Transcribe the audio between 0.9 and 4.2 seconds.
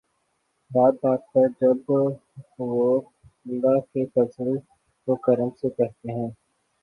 بات پر جب وہ'اللہ کے